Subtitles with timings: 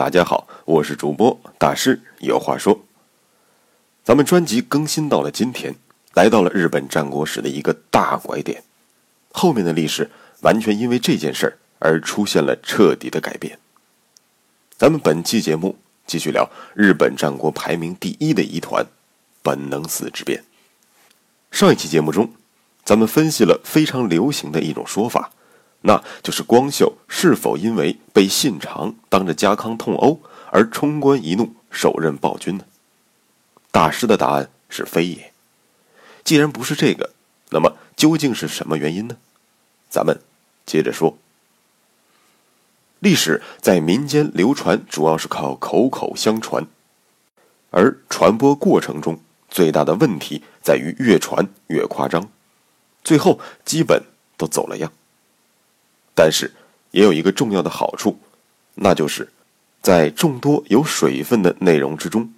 [0.00, 2.86] 大家好，我是主播大师，有话说。
[4.02, 5.74] 咱们专辑更新到了今天，
[6.14, 8.64] 来到了日本战国史的一个大拐点，
[9.30, 10.10] 后面的历史
[10.40, 13.58] 完全因为这件事儿而出现了彻底的改变。
[14.78, 18.86] 咱们本期节目继续聊日本战国排名第一的疑团——
[19.44, 20.42] 本能寺之变。
[21.50, 22.32] 上一期节目中，
[22.84, 25.30] 咱们分析了非常流行的一种说法。
[25.82, 32.64] 那就是光秀是否因为被信长当着家康痛殴而冲冠一怒，手刃暴君呢？
[33.70, 35.32] 大师的答案是非也。
[36.22, 37.10] 既然不是这个，
[37.50, 39.16] 那么究竟是什么原因呢？
[39.88, 40.20] 咱们
[40.66, 41.16] 接着说。
[42.98, 46.66] 历史在民间流传，主要是靠口口相传，
[47.70, 49.18] 而传播过程中
[49.48, 52.28] 最大的问题在于越传越夸张，
[53.02, 54.02] 最后基本
[54.36, 54.92] 都走了样。
[56.14, 56.52] 但是，
[56.90, 58.18] 也有一个重要的好处，
[58.74, 59.28] 那就是，
[59.80, 62.32] 在众多有水分的内容之中，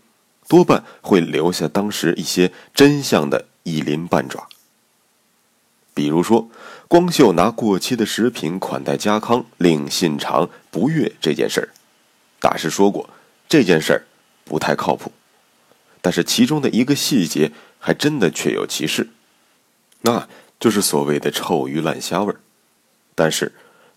[0.48, 4.48] 多半会留下当时一些真相的一鳞半爪。
[5.94, 6.48] 比如说，
[6.88, 11.68] 光秀拿过期的食品款待家康，令信长不悦这件事儿，
[12.40, 13.10] 大师说过，
[13.48, 14.06] 这件事儿
[14.44, 15.12] 不太靠谱。
[16.00, 19.10] 但是其中的一个细节还真的确有其事，
[20.00, 22.40] 那就是所谓的臭鱼烂虾味儿。
[23.14, 23.52] 但是，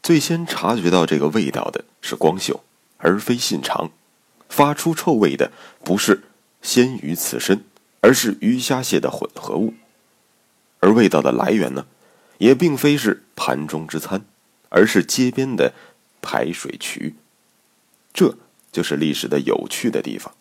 [0.06, 2.64] 最先察觉到这个味道的是光秀，
[2.98, 3.90] 而非信长。
[4.48, 5.52] 发出臭味的
[5.84, 6.26] 不是
[6.62, 7.64] 鲜鱼刺身，
[8.02, 9.74] 而是鱼虾蟹的混合物。
[10.80, 11.88] 而味道的来源呢，
[12.38, 14.24] 也并非是盘中之餐，
[14.70, 15.74] 而是街边的
[16.22, 17.16] 排水渠。
[18.14, 18.38] 这
[18.72, 20.36] 就是历史的有趣的地方，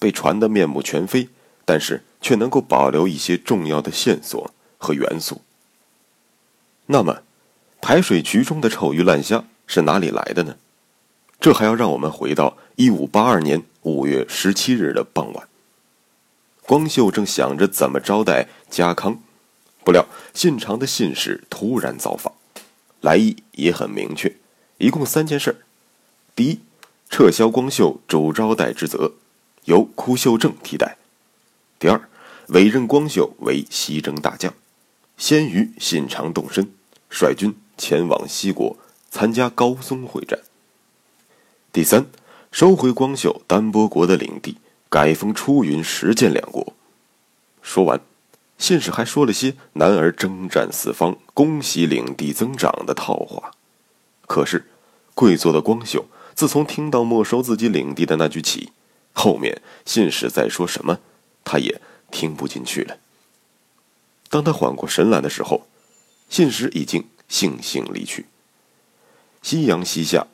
[0.00, 1.28] 被传得面目全非，
[1.64, 5.42] 但是却能够保留一些重要的线索和元素。
[6.86, 7.22] 那么。
[7.88, 10.56] 排水渠中的臭鱼烂虾是哪里来的呢？
[11.38, 15.46] 这还要让我们回到一五八二年五月十七日的傍晚。
[16.62, 19.20] 光秀正想着怎么招待家康，
[19.84, 20.04] 不料
[20.34, 22.32] 信长的信使突然造访，
[23.02, 24.34] 来意也很明确，
[24.78, 25.64] 一共三件事：
[26.34, 26.58] 第一，
[27.08, 29.12] 撤销光秀主招待之责，
[29.66, 30.96] 由枯秀正替代；
[31.78, 32.08] 第二，
[32.48, 34.52] 委任光秀为西征大将，
[35.16, 36.72] 先于信长动身，
[37.08, 37.54] 率军。
[37.76, 38.76] 前往西国
[39.10, 40.38] 参加高松会战。
[41.72, 42.06] 第三，
[42.50, 44.56] 收回光秀丹波国的领地，
[44.88, 46.72] 改封出云、石见两国。
[47.60, 48.00] 说完，
[48.56, 53.52] 信使还说了些“男儿征战四方，恭喜领地增长”的套话。
[54.26, 54.66] 可是，
[55.14, 58.72] 贵族的光秀自从听到没收自己领地的那句起，
[59.12, 60.98] 后面信使在说什么，
[61.44, 62.96] 他也听不进去了。
[64.28, 65.66] 当他缓过神来的时候，
[66.28, 67.06] 信使已经。
[67.30, 68.26] 悻悻离去。
[69.42, 70.26] 夕阳西下，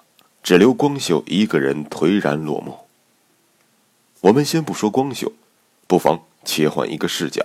[0.43, 2.87] 只留光秀一个人颓然落寞。
[4.21, 5.33] 我们先不说光秀，
[5.87, 7.45] 不妨切换一个视角，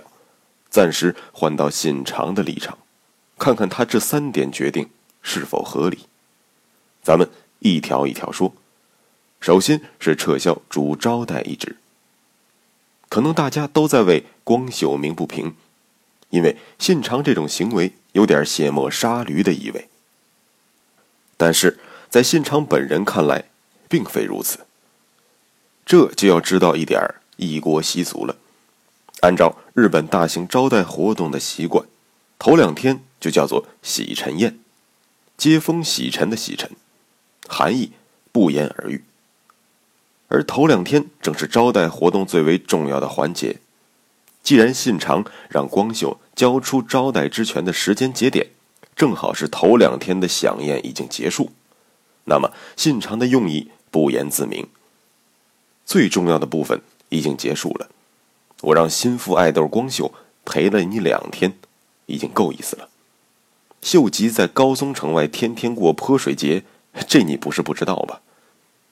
[0.70, 2.78] 暂时换到信长的立场，
[3.36, 4.88] 看看他这三点决定
[5.22, 6.06] 是否合理。
[7.02, 7.28] 咱们
[7.58, 8.52] 一条一条说。
[9.40, 11.76] 首先是撤销主招待一职。
[13.08, 15.54] 可能大家都在为光秀鸣不平。
[16.30, 19.88] 因为信长这种行为有点卸磨杀驴的意味，
[21.36, 21.78] 但是
[22.10, 23.44] 在信长本人看来，
[23.88, 24.66] 并非如此。
[25.86, 27.00] 这就要知道一点
[27.36, 28.34] 异国习俗了。
[29.20, 31.86] 按照日本大型招待活动的习惯，
[32.40, 34.58] 头两天就叫做洗尘宴，
[35.36, 36.72] 接风洗尘的洗尘，
[37.46, 37.92] 含义
[38.32, 39.04] 不言而喻。
[40.26, 43.58] 而头两天正是招待活动最为重要的环节。
[44.42, 48.50] 既然信长让光秀交出招待之权的时间节点，
[48.94, 51.50] 正好是头两天的飨宴已经结束，
[52.26, 54.68] 那么信长的用意不言自明。
[55.84, 57.88] 最重要的部分已经结束了，
[58.60, 60.14] 我让心腹爱豆光秀
[60.44, 61.54] 陪了你两天，
[62.06, 62.88] 已经够意思了。
[63.82, 66.62] 秀吉在高松城外天天过泼水节，
[67.08, 68.20] 这你不是不知道吧？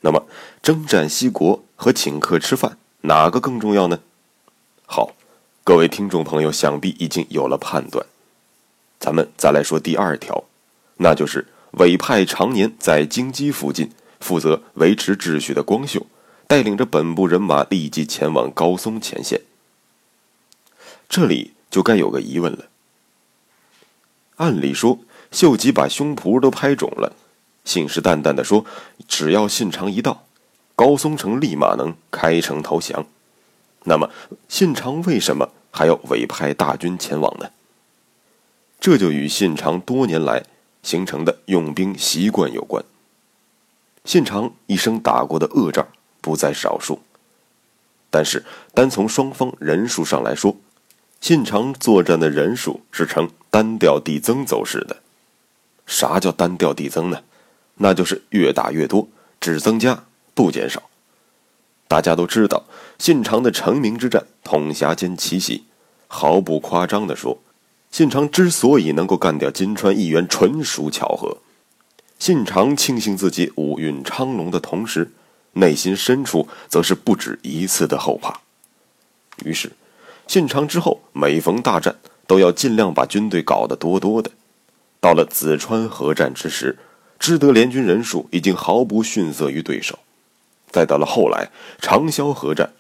[0.01, 0.27] 那么
[0.61, 4.01] 征战西国和请客吃饭，哪个更重要呢？
[4.85, 5.13] 好。
[5.67, 8.07] 各位听众朋友，想必已经有了判断。
[9.01, 10.45] 咱们再来说第二条，
[10.99, 13.91] 那就是委派常年在京畿附近
[14.21, 16.07] 负责维持秩序的光秀，
[16.47, 19.41] 带领着本部人马立即前往高松前线。
[21.09, 22.67] 这里就该有个疑问了。
[24.37, 25.01] 按理说，
[25.33, 27.17] 秀吉把胸脯都拍肿了，
[27.65, 28.65] 信誓旦旦的说，
[29.09, 30.27] 只要信长一到，
[30.77, 33.05] 高松城立马能开城投降。
[33.89, 34.11] 那么，
[34.49, 37.51] 信长为什么还要委派大军前往呢？
[38.81, 40.45] 这就与信长多年来
[40.83, 42.85] 形成的用兵习惯有关。
[44.05, 45.87] 信长一生打过的恶仗
[46.21, 47.01] 不在少数，
[48.11, 48.45] 但是
[48.75, 50.57] 单从双方人数上来说，
[51.21, 54.97] 信长作战的人数是呈单调递增走势的。
[55.87, 57.23] 啥叫单调递增呢？
[57.77, 59.09] 那就是越打越多，
[59.41, 60.05] 只增加
[60.35, 60.83] 不减少。
[61.89, 62.65] 大家都知道，
[62.99, 65.65] 信长的成名之战统辖间奇袭，
[66.09, 67.39] 毫不夸张的说，
[67.91, 71.39] 信长之所以能够干掉金川议员，纯属巧合。
[72.19, 75.13] 信长庆幸自己武运昌隆的同时，
[75.53, 78.41] 内心深处则是不止一次的后怕。
[79.45, 79.73] 于是，
[80.27, 81.97] 信长之后每逢大战，
[82.27, 84.31] 都要尽量把军队搞得多多的。
[84.99, 86.79] 到了子川合战之时，
[87.19, 89.99] 知德联军人数已经毫不逊色于对手。
[90.77, 91.49] 再到了后来
[91.81, 92.71] 长萧合战，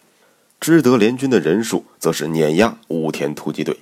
[0.60, 3.78] 知德联军的人数则是碾压武田突击队。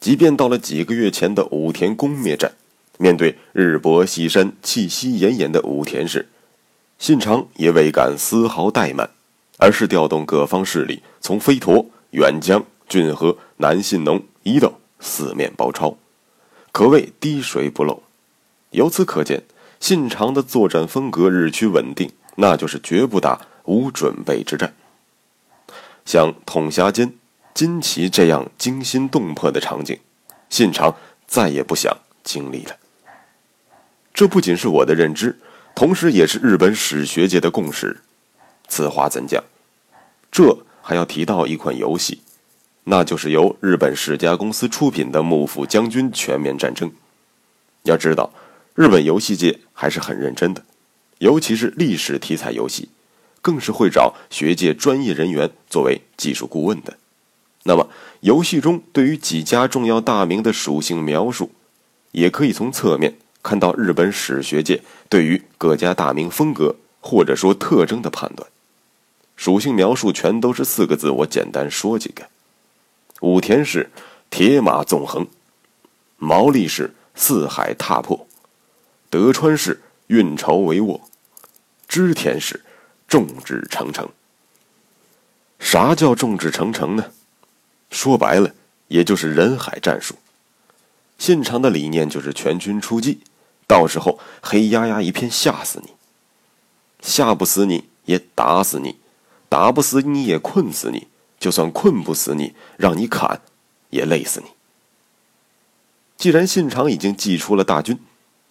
[0.00, 2.54] 即便到了几个月前的武田攻灭战，
[2.98, 6.28] 面对日薄西山、气息奄奄的武田氏，
[6.98, 9.08] 信长也未敢丝毫怠慢，
[9.58, 15.96] 而是调动各方势力，从飞陀、远江、骏河、南信浓、伊豆四面包抄，
[16.72, 18.02] 可谓滴水不漏。
[18.70, 19.44] 由此可见，
[19.78, 22.10] 信长的作战风格日趋稳定。
[22.36, 24.74] 那就是绝不打无准备之战。
[26.04, 27.14] 像统辖间
[27.54, 29.98] 金旗这样惊心动魄的场景，
[30.50, 30.96] 信长
[31.26, 32.76] 再也不想经历了。
[34.12, 35.38] 这不仅是我的认知，
[35.74, 38.00] 同时也是日本史学界的共识。
[38.68, 39.42] 此话怎讲？
[40.30, 42.20] 这还要提到一款游戏，
[42.84, 46.90] 那就是由日本世嘉公司出品的《幕府将军全面战争》。
[47.84, 48.30] 要知道，
[48.74, 50.62] 日本游戏界还是很认真的。
[51.18, 52.88] 尤其是历史题材游戏，
[53.40, 56.96] 更是会找学界专业人员作为技术顾问的。
[57.64, 57.88] 那么，
[58.20, 61.50] 游戏中对于几家重要大名的属性描述，
[62.12, 68.48] 也可以从侧面看到日本史学界对于各家大名风格或者说特征的判断。
[69.36, 72.28] 属性描述全都是四个字，我简单说几个：
[73.20, 73.90] 武田氏
[74.28, 75.26] 铁马纵横，
[76.18, 78.26] 毛利氏四海踏破，
[79.08, 81.00] 德川氏运筹帷幄。
[81.86, 82.64] 织田氏，
[83.06, 84.08] 众志成城。
[85.58, 87.12] 啥叫众志成城呢？
[87.90, 88.52] 说白了，
[88.88, 90.16] 也就是人海战术。
[91.16, 93.20] 信长的理念就是全军出击，
[93.68, 95.92] 到时候黑压压一片吓死你，
[97.00, 98.96] 吓不死你也打死你，
[99.48, 101.06] 打不死你也困死你，
[101.38, 103.40] 就算困不死你，让你砍
[103.90, 104.48] 也累死你。
[106.16, 107.98] 既然信长已经祭出了大军，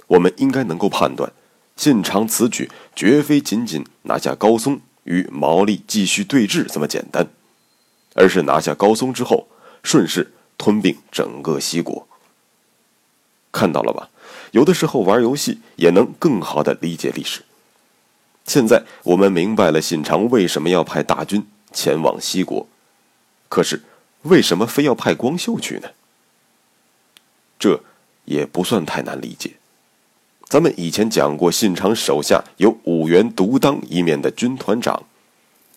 [0.07, 1.31] 我们应该能够判断。
[1.75, 7.27] 信长此举绝非仅仅拿下高松与毛利继续对峙这么简单，
[8.13, 9.47] 而是拿下高松之后，
[9.83, 12.07] 顺势吞并整个西国。
[13.51, 14.09] 看到了吧？
[14.51, 17.43] 有的时候玩游戏也能更好的理解历史。
[18.45, 22.67] 现在我们明白了信长为什么要派大军前往西国，
[23.49, 23.81] 可是
[24.23, 25.89] 为什么非要派光秀去呢？
[27.57, 27.83] 这
[28.25, 29.53] 也不算太难理解。
[30.53, 35.01] 咱们以前讲过，信长手下有五员独当一面的军团长：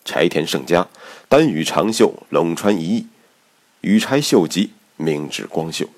[0.04, 0.86] 柴田胜家、
[1.30, 3.06] 丹羽长秀、龙川一义、
[3.80, 5.88] 羽柴秀吉、明智光秀。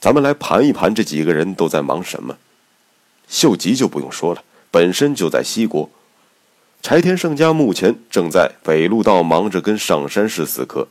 [0.00, 2.38] 咱们来盘一盘这几个人都在忙什么。
[3.28, 4.42] 秀吉就不用说了，
[4.72, 5.88] 本身就在西国。
[6.82, 10.88] 柴田胜家目前正在北陆道忙着跟上山氏死磕。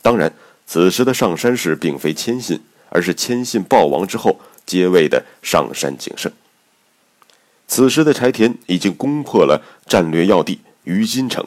[0.00, 0.32] 当然，
[0.66, 4.40] 此时的上山氏并非谦信，而是谦信暴亡之后。
[4.70, 6.30] 接位的上山景胜。
[7.66, 11.44] 此时的柴田已经攻破了战略要地于金城，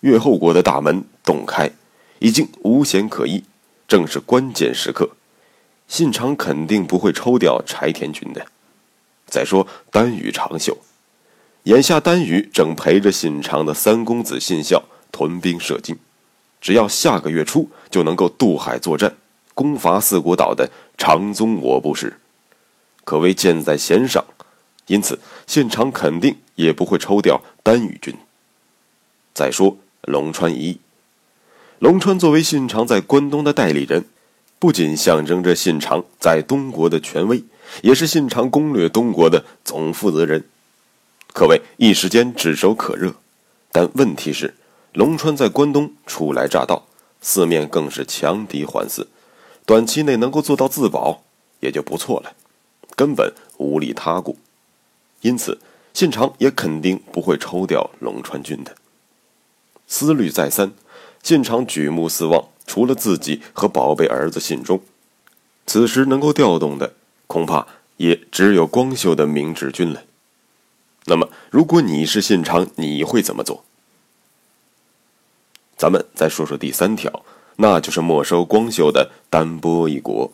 [0.00, 1.70] 越后国的大门洞开，
[2.18, 3.42] 已经无险可依。
[3.88, 5.08] 正是关键时刻，
[5.88, 8.46] 信长肯定不会抽调柴田军的。
[9.26, 10.76] 再说丹羽长秀，
[11.62, 15.96] 眼下丹羽正陪着信长的三公子信孝屯兵射津，
[16.60, 19.14] 只要下个月初就能够渡海作战，
[19.54, 22.18] 攻伐四国岛的长宗我部氏。
[23.04, 24.24] 可谓箭在弦上，
[24.86, 28.14] 因此信长肯定也不会抽调丹羽军。
[29.32, 30.80] 再说龙川一役，
[31.78, 34.04] 龙川作为信长在关东的代理人，
[34.58, 37.44] 不仅象征着信长在东国的权威，
[37.82, 40.44] 也是信长攻略东国的总负责人，
[41.32, 43.14] 可谓一时间炙手可热。
[43.72, 44.54] 但问题是，
[44.92, 46.86] 龙川在关东初来乍到，
[47.20, 49.06] 四面更是强敌环伺，
[49.66, 51.24] 短期内能够做到自保
[51.58, 52.34] 也就不错了，
[52.94, 54.38] 根本无力他顾。
[55.20, 55.58] 因此，
[55.92, 58.74] 信长也肯定不会抽调龙川军的。
[59.86, 60.72] 思虑再三，
[61.22, 64.80] 信长举目四望，除了自己和宝贝儿子信忠，
[65.66, 66.94] 此时能够调动的，
[67.26, 67.66] 恐怕
[67.98, 70.02] 也只有光秀的明智军了。
[71.06, 73.64] 那么，如果你是信长，你会怎么做？
[75.76, 77.24] 咱们再说说第三条，
[77.56, 80.32] 那就是没收光秀的丹波一国，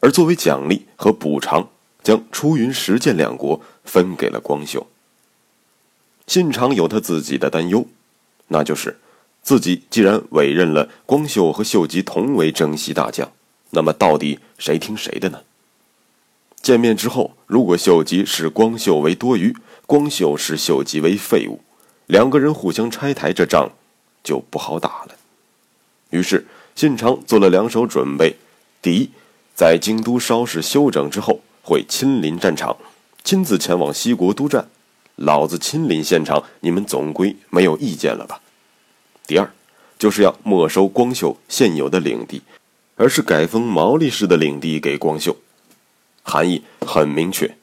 [0.00, 1.68] 而作为奖励和补偿，
[2.04, 3.60] 将出云、石见两国。
[3.84, 4.86] 分给了光秀。
[6.26, 7.86] 信长有他自己的担忧，
[8.48, 8.98] 那就是
[9.42, 13.30] 自己既然委任了光秀和秀吉同为征西大将，
[13.70, 15.42] 那么到底谁听谁的呢？
[16.62, 21.60] 见面之后，如果秀吉视光秀为多余，光秀视秀吉为废物，
[22.06, 23.70] 两个人互相拆台，这仗
[24.22, 25.10] 就不好打了。
[26.08, 28.36] 于是信长做了两手准备：
[28.80, 29.10] 第一，
[29.54, 32.76] 在京都稍事休整之后，会亲临战场。
[33.24, 34.68] 亲自前往西国督战，
[35.16, 38.40] 老子亲临现场，你们总归没有意见了吧？
[39.26, 39.50] 第二，
[39.98, 42.42] 就是要没收光秀现有的领地，
[42.96, 45.34] 而是改封毛利氏的领地给光秀。
[46.22, 47.56] 含义很明确，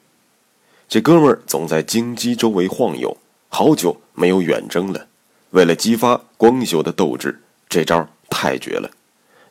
[0.88, 3.16] 这哥们儿总在京畿周围晃悠，
[3.48, 5.06] 好久没有远征了。
[5.50, 8.90] 为了激发光秀的斗志，这招太绝了！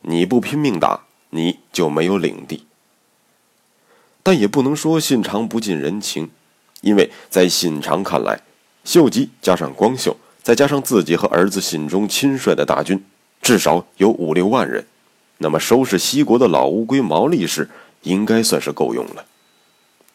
[0.02, 2.66] 你不拼命打，你就没有领地。
[4.22, 6.30] 但也不能说信长不近人情，
[6.80, 8.40] 因为在信长看来，
[8.84, 13.04] 秀吉加上光秀，再加上自己和儿子信忠亲率的大军，
[13.40, 14.86] 至少有五六万人，
[15.38, 17.68] 那么收拾西国的老乌龟毛利氏，
[18.02, 19.24] 应该算是够用了。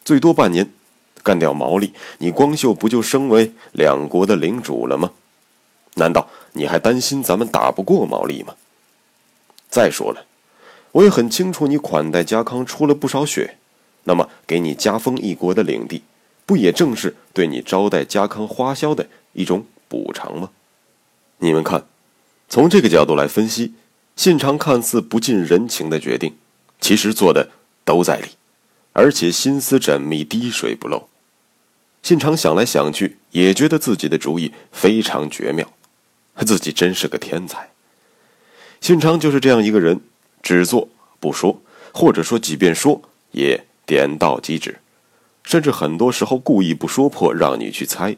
[0.04, 0.70] 最多半年，
[1.22, 5.10] 干掉毛利，你光秀不就升为两国的领主了吗？
[5.94, 8.54] 难道你还担心咱们打不过毛利吗？
[9.68, 10.24] 再说了，
[10.92, 13.58] 我也很清楚，你款待家康出了不少血。
[14.04, 16.02] 那么，给你加封一国的领地，
[16.46, 20.50] 不也正是对你招待家康花销的一种补偿吗？
[21.38, 21.86] 你们看，
[22.48, 23.74] 从这个角度来分析，
[24.16, 26.34] 信长看似不近人情的决定，
[26.80, 27.50] 其实做的
[27.84, 28.30] 都在理，
[28.94, 31.08] 而且心思缜密，滴水不漏。
[32.02, 35.70] 信长想来想去，也觉得自己的主意非常绝妙，
[36.46, 37.70] 自己真是个天才。
[38.80, 40.00] 信长就是这样一个人，
[40.42, 40.88] 只做
[41.20, 41.60] 不说，
[41.92, 43.02] 或者说，即便说
[43.32, 43.67] 也。
[43.88, 44.80] 点到即止，
[45.42, 48.16] 甚至很多时候故意不说破，让你去猜。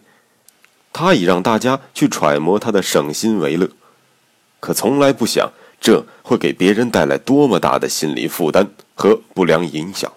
[0.93, 3.71] 他以让大家去揣摩他的省心为乐，
[4.59, 10.13] 可从来不想这会给别人带来多么大的心理负担和不良影响。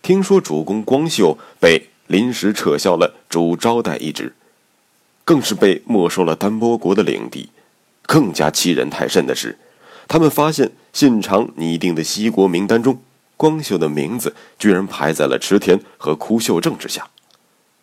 [0.00, 4.36] 听说主公光秀被临时撤销了主招待一职，
[5.24, 7.50] 更是被没收了丹波国的领地。
[8.06, 9.58] 更加欺人太甚的是，
[10.06, 13.00] 他们发现信长拟定的西国名单中。
[13.36, 17.08] 光秀的名字居然排在了池田和枯秀正之下，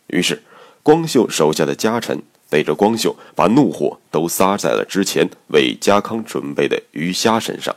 [0.08, 0.41] 于是
[0.81, 7.75] 光秀手下的家臣背着光秀，把怒火都撒在了之前为家康准备的鱼虾身上，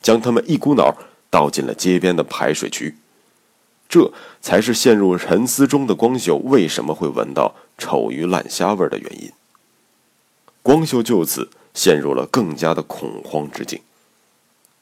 [0.00, 0.96] 将他们一股脑
[1.30, 2.96] 倒进了街边的排水渠。
[3.88, 4.10] 这
[4.40, 9.30] 才是陷入沉思中的光秀为什么会闻到臭鱼烂虾味的原因。
[10.62, 13.80] 光秀就此陷入了更加的恐慌之境。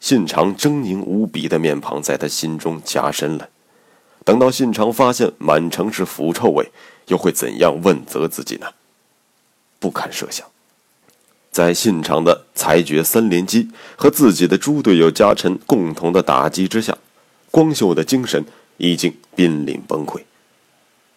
[0.00, 3.48] 信长狰狞无比的面庞在他心中加深了。
[4.24, 6.70] 等到信长发现满城是腐臭味，
[7.06, 8.66] 又会怎样问责自己呢？
[9.78, 10.46] 不堪设想。
[11.50, 16.96] 在信长的裁决三连击和自己的猪队友家臣共同的打击之下，
[17.50, 18.44] 光秀的精神
[18.76, 20.22] 已经濒临崩溃。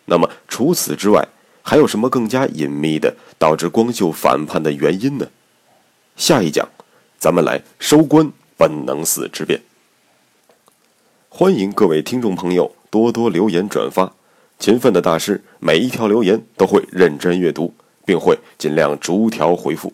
[0.06, 1.28] 那么除此之外，
[1.62, 5.28] 还有什么更加隐秘的导致光秀反叛的原因呢？
[6.16, 6.68] 下一讲，
[7.18, 8.32] 咱们来收官。
[8.58, 9.62] 本能寺之变，
[11.30, 14.14] 欢迎各位听众朋友多多留言转发，
[14.60, 17.74] 勤奋的大师每一条留言都会认真阅读，
[18.06, 19.92] 并会尽量逐条回复。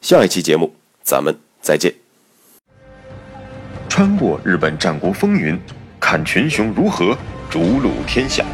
[0.00, 1.92] 下一期节目咱们再见。
[3.88, 5.58] 穿过日本战国风云，
[5.98, 7.16] 看群雄如何
[7.50, 8.44] 逐鹿天下。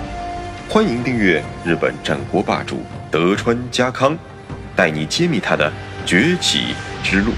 [0.68, 2.78] 欢迎订阅日本战国霸主
[3.10, 4.16] 德川家康，
[4.74, 5.70] 带你揭秘他的
[6.06, 7.32] 崛起之路。